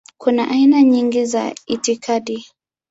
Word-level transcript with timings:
Kuna 0.17 0.47
aina 0.49 0.81
nyingi 0.83 1.25
za 1.25 1.55
itikadi. 1.67 2.45